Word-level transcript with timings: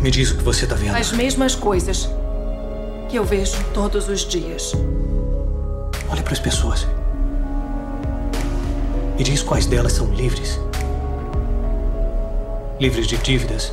Me 0.00 0.10
diz 0.10 0.30
o 0.30 0.36
que 0.38 0.42
você 0.42 0.66
tá 0.66 0.74
vendo. 0.74 0.96
As 0.96 1.12
mesmas 1.12 1.54
coisas 1.54 2.08
que 3.08 3.16
eu 3.16 3.24
vejo 3.24 3.62
todos 3.74 4.08
os 4.08 4.20
dias. 4.20 4.72
Olha 6.08 6.22
para 6.22 6.32
as 6.32 6.38
pessoas. 6.38 6.86
Me 9.18 9.22
diz 9.22 9.42
quais 9.42 9.66
delas 9.66 9.92
são 9.92 10.06
livres. 10.14 10.58
Livres 12.80 13.06
de 13.06 13.18
dívidas, 13.18 13.72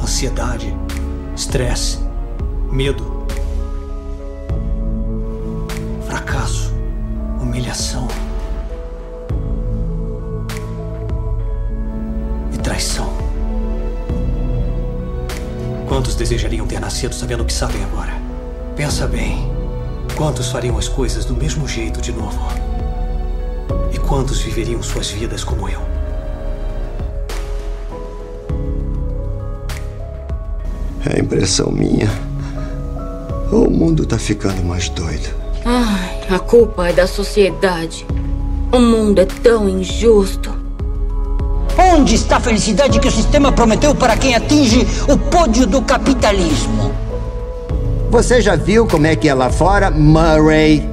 ansiedade, 0.00 0.74
estresse, 1.36 1.98
medo, 2.72 3.15
Quantos 15.96 16.14
desejariam 16.14 16.66
ter 16.66 16.78
nascido 16.78 17.14
sabendo 17.14 17.42
o 17.42 17.46
que 17.46 17.52
sabem 17.54 17.82
agora? 17.82 18.12
Pensa 18.76 19.06
bem. 19.06 19.50
Quantos 20.14 20.48
fariam 20.48 20.76
as 20.76 20.88
coisas 20.88 21.24
do 21.24 21.34
mesmo 21.34 21.66
jeito 21.66 22.02
de 22.02 22.12
novo? 22.12 22.38
E 23.90 23.98
quantos 24.00 24.42
viveriam 24.42 24.82
suas 24.82 25.10
vidas 25.10 25.42
como 25.42 25.66
eu? 25.66 25.80
É 31.06 31.18
impressão 31.18 31.72
minha. 31.72 32.10
O 33.50 33.70
mundo 33.70 34.04
tá 34.04 34.18
ficando 34.18 34.62
mais 34.62 34.90
doido. 34.90 35.34
Ai, 35.64 36.26
a 36.28 36.38
culpa 36.38 36.90
é 36.90 36.92
da 36.92 37.06
sociedade. 37.06 38.06
O 38.70 38.78
mundo 38.78 39.18
é 39.18 39.24
tão 39.24 39.66
injusto. 39.66 40.65
Onde 41.78 42.14
está 42.14 42.36
a 42.36 42.40
felicidade 42.40 42.98
que 42.98 43.08
o 43.08 43.12
sistema 43.12 43.52
prometeu 43.52 43.94
para 43.94 44.16
quem 44.16 44.34
atinge 44.34 44.86
o 45.08 45.16
pódio 45.16 45.66
do 45.66 45.82
capitalismo? 45.82 46.92
Você 48.10 48.40
já 48.40 48.56
viu 48.56 48.86
como 48.86 49.06
é 49.06 49.14
que 49.14 49.28
é 49.28 49.34
lá 49.34 49.50
fora, 49.50 49.90
Murray? 49.90 50.88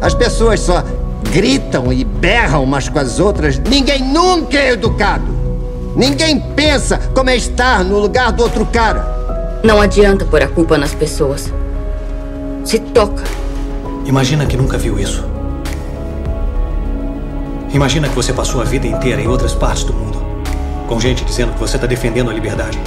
As 0.00 0.14
pessoas 0.14 0.60
só 0.60 0.84
gritam 1.32 1.92
e 1.92 2.04
berram 2.04 2.64
umas 2.64 2.88
com 2.88 2.98
as 2.98 3.18
outras. 3.18 3.58
Ninguém 3.58 4.02
nunca 4.02 4.58
é 4.58 4.72
educado. 4.72 5.24
Ninguém 5.96 6.40
pensa 6.54 6.98
como 7.14 7.30
é 7.30 7.36
estar 7.36 7.84
no 7.84 7.98
lugar 7.98 8.32
do 8.32 8.42
outro 8.42 8.66
cara. 8.66 9.60
Não 9.62 9.80
adianta 9.80 10.24
pôr 10.24 10.42
a 10.42 10.48
culpa 10.48 10.76
nas 10.76 10.94
pessoas. 10.94 11.52
Se 12.64 12.78
toca. 12.78 13.22
Imagina 14.04 14.44
que 14.44 14.56
nunca 14.56 14.76
viu 14.76 14.98
isso. 14.98 15.31
Imagina 17.72 18.06
que 18.06 18.14
você 18.14 18.34
passou 18.34 18.60
a 18.60 18.64
vida 18.64 18.86
inteira 18.86 19.22
em 19.22 19.26
outras 19.26 19.54
partes 19.54 19.82
do 19.82 19.94
mundo, 19.94 20.22
com 20.86 21.00
gente 21.00 21.24
dizendo 21.24 21.54
que 21.54 21.58
você 21.58 21.76
está 21.76 21.86
defendendo 21.86 22.30
a 22.30 22.34
liberdade. 22.34 22.78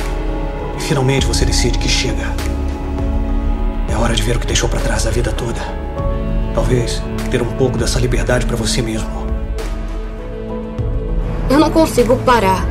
E 0.78 0.82
finalmente 0.82 1.26
você 1.26 1.44
decide 1.44 1.80
que 1.80 1.90
chega. 1.90 2.32
É 3.92 3.96
hora 3.96 4.14
de 4.14 4.22
ver 4.22 4.38
o 4.38 4.40
que 4.40 4.46
deixou 4.46 4.70
para 4.70 4.80
trás 4.80 5.08
a 5.08 5.10
vida 5.10 5.32
toda. 5.32 5.60
Talvez 6.54 7.02
ter 7.32 7.42
um 7.42 7.52
pouco 7.54 7.80
dessa 7.80 8.00
liberdade 8.00 8.46
para 8.46 8.56
você 8.56 8.80
mesmo. 8.80 9.10
Eu 11.50 11.58
não 11.58 11.72
consigo 11.72 12.16
parar. 12.18 12.64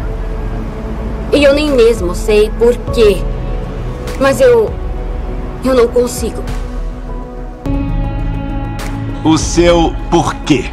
E 1.32 1.42
eu 1.42 1.52
nem 1.52 1.72
mesmo 1.72 2.14
sei 2.14 2.48
por 2.50 2.76
quê. 2.92 3.22
Mas 4.20 4.40
eu. 4.40 4.72
Eu 5.64 5.74
não 5.74 5.88
consigo. 5.88 6.44
O 9.24 9.36
seu 9.36 9.92
porquê. 10.10 10.70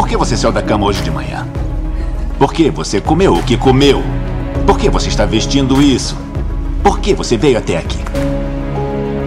Por 0.00 0.08
que 0.08 0.16
você 0.16 0.34
saiu 0.34 0.50
da 0.50 0.62
cama 0.62 0.86
hoje 0.86 1.02
de 1.02 1.10
manhã? 1.10 1.46
Por 2.38 2.54
que 2.54 2.70
você 2.70 3.02
comeu 3.02 3.34
o 3.34 3.42
que 3.42 3.58
comeu? 3.58 4.02
Por 4.66 4.78
que 4.78 4.88
você 4.88 5.08
está 5.08 5.26
vestindo 5.26 5.82
isso? 5.82 6.16
Por 6.82 7.00
que 7.00 7.12
você 7.12 7.36
veio 7.36 7.58
até 7.58 7.76
aqui? 7.76 7.98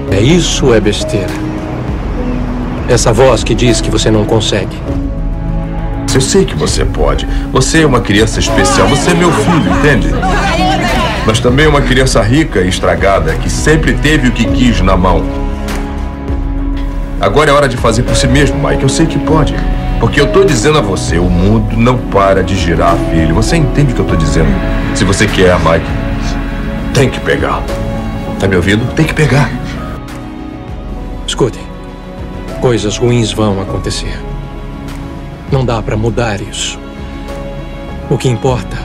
É 0.09 0.19
isso 0.19 0.65
ou 0.65 0.75
é 0.75 0.79
besteira? 0.79 1.29
Essa 2.89 3.13
voz 3.13 3.43
que 3.43 3.53
diz 3.53 3.81
que 3.81 3.91
você 3.91 4.09
não 4.09 4.25
consegue. 4.25 4.75
Eu 6.11 6.19
sei 6.19 6.43
que 6.43 6.55
você 6.55 6.83
pode. 6.83 7.27
Você 7.51 7.83
é 7.83 7.85
uma 7.85 8.01
criança 8.01 8.39
especial. 8.39 8.87
Você 8.87 9.11
é 9.11 9.13
meu 9.13 9.31
filho, 9.31 9.77
entende? 9.77 10.07
Mas 11.23 11.39
também 11.39 11.67
é 11.67 11.69
uma 11.69 11.81
criança 11.81 12.19
rica 12.23 12.61
e 12.61 12.67
estragada 12.67 13.35
que 13.35 13.49
sempre 13.49 13.93
teve 13.93 14.27
o 14.27 14.31
que 14.31 14.45
quis 14.45 14.81
na 14.81 14.97
mão. 14.97 15.23
Agora 17.21 17.51
é 17.51 17.53
hora 17.53 17.69
de 17.69 17.77
fazer 17.77 18.01
por 18.01 18.15
si 18.15 18.25
mesmo, 18.25 18.57
Mike. 18.67 18.81
Eu 18.81 18.89
sei 18.89 19.05
que 19.05 19.19
pode. 19.19 19.53
Porque 20.03 20.19
eu 20.19 20.29
tô 20.29 20.43
dizendo 20.43 20.77
a 20.77 20.81
você, 20.81 21.17
o 21.17 21.29
mundo 21.29 21.77
não 21.77 21.97
para 21.97 22.43
de 22.43 22.57
girar, 22.57 22.93
filho. 23.09 23.33
Você 23.35 23.55
entende 23.55 23.93
o 23.93 23.95
que 23.95 24.01
eu 24.01 24.05
tô 24.05 24.17
dizendo? 24.17 24.49
Se 24.93 25.05
você 25.05 25.25
quer, 25.25 25.57
Mike, 25.59 25.87
tem 26.93 27.09
que 27.09 27.21
pegar. 27.21 27.63
Tá 28.37 28.45
me 28.45 28.57
ouvindo? 28.57 28.85
Tem 28.95 29.05
que 29.05 29.13
pegar. 29.13 29.49
Escutem. 31.25 31.63
Coisas 32.59 32.97
ruins 32.97 33.31
vão 33.31 33.61
acontecer. 33.61 34.13
Não 35.49 35.63
dá 35.63 35.81
para 35.81 35.95
mudar 35.95 36.41
isso. 36.41 36.77
O 38.09 38.17
que 38.17 38.27
importa 38.27 38.75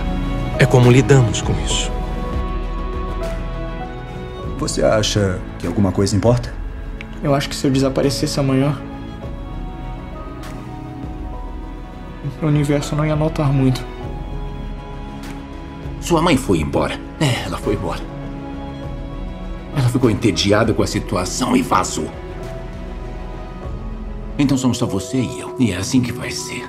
é 0.56 0.64
como 0.64 0.88
lidamos 0.88 1.42
com 1.42 1.52
isso. 1.64 1.90
Você 4.60 4.84
acha 4.84 5.40
que 5.58 5.66
alguma 5.66 5.90
coisa 5.90 6.14
importa? 6.14 6.54
Eu 7.24 7.34
acho 7.34 7.48
que 7.48 7.56
se 7.56 7.66
eu 7.66 7.72
desaparecesse 7.72 8.38
amanhã, 8.38 8.78
o 12.42 12.46
universo 12.46 12.94
não 12.94 13.04
ia 13.04 13.16
notar 13.16 13.52
muito. 13.52 13.84
Sua 16.00 16.22
mãe 16.22 16.36
foi 16.36 16.58
embora. 16.58 16.98
É, 17.20 17.44
ela 17.46 17.58
foi 17.58 17.74
embora. 17.74 18.00
Ela 19.76 19.88
ficou 19.88 20.08
entediada 20.10 20.72
com 20.72 20.82
a 20.82 20.86
situação 20.86 21.56
e 21.56 21.62
vazou. 21.62 22.08
Então 24.38 24.56
somos 24.56 24.78
só 24.78 24.86
você 24.86 25.18
e 25.18 25.40
eu. 25.40 25.54
E 25.58 25.72
é 25.72 25.76
assim 25.76 26.00
que 26.00 26.12
vai 26.12 26.30
ser. 26.30 26.64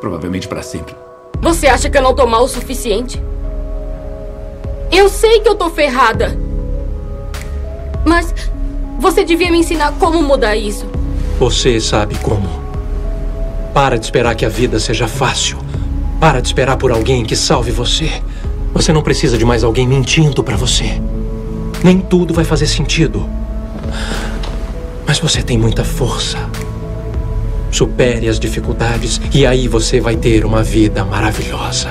Provavelmente 0.00 0.48
para 0.48 0.62
sempre. 0.62 0.94
Você 1.40 1.66
acha 1.66 1.88
que 1.88 1.96
eu 1.96 2.02
não 2.02 2.14
tô 2.14 2.26
mal 2.26 2.44
o 2.44 2.48
suficiente? 2.48 3.22
Eu 4.90 5.08
sei 5.08 5.40
que 5.40 5.48
eu 5.48 5.54
tô 5.54 5.70
ferrada. 5.70 6.38
Mas 8.04 8.34
você 8.98 9.24
devia 9.24 9.50
me 9.50 9.58
ensinar 9.58 9.92
como 9.98 10.22
mudar 10.22 10.56
isso. 10.56 10.86
Você 11.38 11.80
sabe 11.80 12.16
como. 12.18 12.63
Para 13.74 13.98
de 13.98 14.04
esperar 14.04 14.36
que 14.36 14.46
a 14.46 14.48
vida 14.48 14.78
seja 14.78 15.08
fácil. 15.08 15.58
Para 16.20 16.40
de 16.40 16.46
esperar 16.46 16.76
por 16.76 16.92
alguém 16.92 17.24
que 17.24 17.34
salve 17.34 17.72
você. 17.72 18.08
Você 18.72 18.92
não 18.92 19.02
precisa 19.02 19.36
de 19.36 19.44
mais 19.44 19.64
alguém 19.64 19.84
mentindo 19.86 20.44
para 20.44 20.56
você. 20.56 21.02
Nem 21.82 21.98
tudo 21.98 22.32
vai 22.32 22.44
fazer 22.44 22.68
sentido. 22.68 23.28
Mas 25.04 25.18
você 25.18 25.42
tem 25.42 25.58
muita 25.58 25.82
força. 25.82 26.38
Supere 27.68 28.28
as 28.28 28.38
dificuldades 28.38 29.20
e 29.32 29.44
aí 29.44 29.66
você 29.66 30.00
vai 30.00 30.14
ter 30.14 30.44
uma 30.44 30.62
vida 30.62 31.04
maravilhosa. 31.04 31.90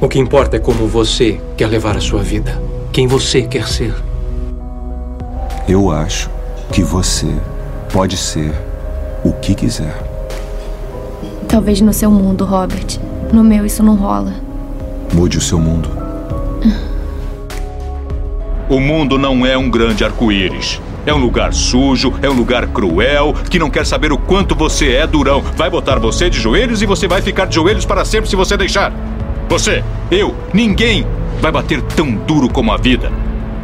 O 0.00 0.08
que 0.08 0.20
importa 0.20 0.56
é 0.56 0.60
como 0.60 0.86
você 0.86 1.40
quer 1.56 1.66
levar 1.66 1.96
a 1.96 2.00
sua 2.00 2.22
vida. 2.22 2.62
Quem 2.92 3.08
você 3.08 3.42
quer 3.42 3.66
ser. 3.66 3.92
Eu 5.66 5.90
acho 5.90 6.30
que 6.70 6.84
você 6.84 7.34
pode 7.92 8.16
ser 8.16 8.52
o 9.24 9.32
que 9.32 9.52
quiser. 9.52 10.09
Talvez 11.50 11.80
no 11.80 11.92
seu 11.92 12.12
mundo, 12.12 12.44
Robert. 12.44 13.00
No 13.32 13.42
meu, 13.42 13.66
isso 13.66 13.82
não 13.82 13.96
rola. 13.96 14.32
Mude 15.12 15.36
o 15.36 15.40
seu 15.40 15.58
mundo. 15.58 15.90
O 18.68 18.78
mundo 18.78 19.18
não 19.18 19.44
é 19.44 19.58
um 19.58 19.68
grande 19.68 20.04
arco-íris. 20.04 20.80
É 21.04 21.12
um 21.12 21.18
lugar 21.18 21.52
sujo, 21.52 22.14
é 22.22 22.30
um 22.30 22.34
lugar 22.34 22.68
cruel, 22.68 23.34
que 23.50 23.58
não 23.58 23.68
quer 23.68 23.84
saber 23.84 24.12
o 24.12 24.18
quanto 24.18 24.54
você 24.54 24.92
é 24.92 25.08
durão. 25.08 25.42
Vai 25.56 25.68
botar 25.68 25.98
você 25.98 26.30
de 26.30 26.38
joelhos 26.38 26.82
e 26.82 26.86
você 26.86 27.08
vai 27.08 27.20
ficar 27.20 27.46
de 27.46 27.56
joelhos 27.56 27.84
para 27.84 28.04
sempre 28.04 28.30
se 28.30 28.36
você 28.36 28.56
deixar. 28.56 28.92
Você, 29.48 29.82
eu, 30.08 30.36
ninguém 30.54 31.04
vai 31.40 31.50
bater 31.50 31.82
tão 31.82 32.12
duro 32.12 32.48
como 32.48 32.70
a 32.70 32.76
vida. 32.76 33.10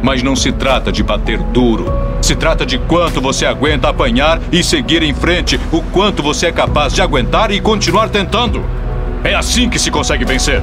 Mas 0.01 0.21
não 0.21 0.35
se 0.35 0.51
trata 0.51 0.91
de 0.91 1.03
bater 1.03 1.37
duro. 1.37 1.91
Se 2.21 2.35
trata 2.35 2.65
de 2.65 2.77
quanto 2.77 3.21
você 3.21 3.45
aguenta 3.45 3.89
apanhar 3.89 4.39
e 4.51 4.63
seguir 4.63 5.01
em 5.03 5.13
frente, 5.13 5.59
o 5.71 5.81
quanto 5.81 6.21
você 6.21 6.47
é 6.47 6.51
capaz 6.51 6.93
de 6.93 7.01
aguentar 7.01 7.51
e 7.51 7.59
continuar 7.59 8.09
tentando. 8.09 8.63
É 9.23 9.33
assim 9.33 9.69
que 9.69 9.79
se 9.79 9.89
consegue 9.89 10.25
vencer. 10.25 10.61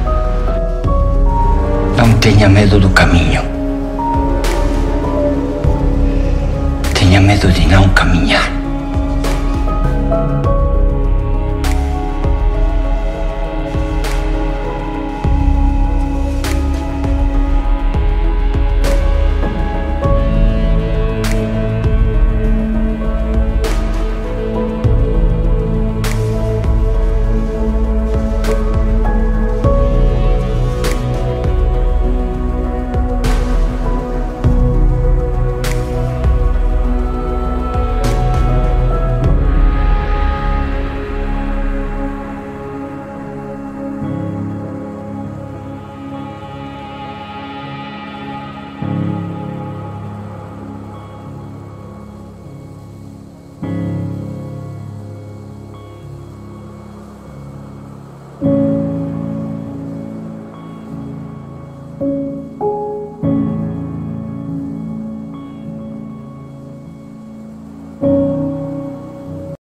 Não 1.97 2.13
tenha 2.15 2.49
medo 2.49 2.79
do 2.79 2.91
caminho. 2.91 3.43
Tenha 6.95 7.21
medo 7.21 7.51
de 7.51 7.67
não 7.67 7.89
caminhar. 7.91 8.54